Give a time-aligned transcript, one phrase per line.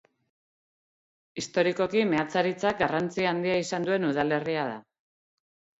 [1.41, 4.85] Historikoki, meatzaritzak garrantzia handia izan duen udalerria da.